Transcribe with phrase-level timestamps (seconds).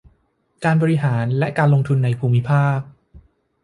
[0.63, 2.79] การบริการและการลงทุนในภูมิภาค